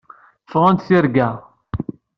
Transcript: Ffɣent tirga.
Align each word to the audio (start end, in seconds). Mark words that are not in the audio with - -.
Ffɣent 0.45 0.85
tirga. 0.87 1.29